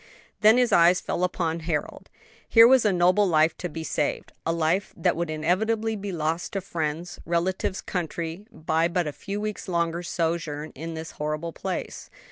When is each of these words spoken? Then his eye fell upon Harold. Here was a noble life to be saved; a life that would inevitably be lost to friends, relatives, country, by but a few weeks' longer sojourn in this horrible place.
Then 0.39 0.57
his 0.57 0.71
eye 0.71 0.95
fell 0.95 1.23
upon 1.23 1.59
Harold. 1.59 2.09
Here 2.49 2.67
was 2.67 2.85
a 2.85 2.91
noble 2.91 3.27
life 3.27 3.55
to 3.59 3.69
be 3.69 3.83
saved; 3.83 4.31
a 4.47 4.51
life 4.51 4.95
that 4.97 5.15
would 5.15 5.29
inevitably 5.29 5.95
be 5.95 6.11
lost 6.11 6.53
to 6.53 6.61
friends, 6.61 7.19
relatives, 7.23 7.81
country, 7.81 8.47
by 8.51 8.87
but 8.87 9.05
a 9.05 9.11
few 9.13 9.39
weeks' 9.39 9.67
longer 9.67 10.01
sojourn 10.01 10.71
in 10.73 10.95
this 10.95 11.11
horrible 11.11 11.53
place. 11.53 12.09